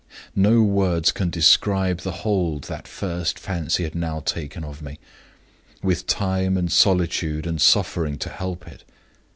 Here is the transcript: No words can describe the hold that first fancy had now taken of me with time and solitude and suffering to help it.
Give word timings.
No 0.35 0.63
words 0.63 1.11
can 1.11 1.29
describe 1.29 1.99
the 1.99 2.09
hold 2.25 2.63
that 2.63 2.87
first 2.87 3.37
fancy 3.37 3.83
had 3.83 3.93
now 3.93 4.19
taken 4.19 4.63
of 4.63 4.81
me 4.81 4.97
with 5.83 6.07
time 6.07 6.57
and 6.57 6.71
solitude 6.71 7.45
and 7.45 7.61
suffering 7.61 8.17
to 8.17 8.29
help 8.29 8.67
it. 8.67 8.83